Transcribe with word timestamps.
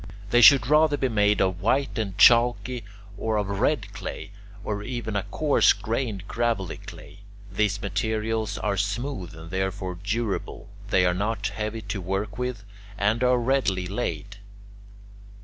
They 0.31 0.41
should 0.41 0.65
rather 0.65 0.97
be 0.97 1.09
made 1.09 1.41
of 1.41 1.61
white 1.61 1.99
and 1.99 2.17
chalky 2.17 2.83
or 3.19 3.37
of 3.37 3.59
red 3.59 3.93
clay, 3.93 4.31
or 4.63 4.81
even 4.81 5.15
of 5.15 5.25
a 5.25 5.27
coarse 5.29 5.73
grained 5.73 6.27
gravelly 6.27 6.77
clay. 6.77 7.19
These 7.51 7.83
materials 7.83 8.57
are 8.57 8.77
smooth 8.77 9.35
and 9.35 9.51
therefore 9.51 9.93
durable; 10.03 10.69
they 10.89 11.05
are 11.05 11.13
not 11.13 11.49
heavy 11.49 11.83
to 11.83 12.01
work 12.01 12.39
with, 12.39 12.63
and 12.97 13.23
are 13.23 13.37
readily 13.37 13.85
laid. 13.85 14.37